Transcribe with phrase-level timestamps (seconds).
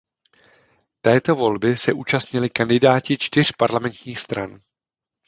[1.01, 4.59] Této volby se účastnili kandidáti čtyř parlamentních stran.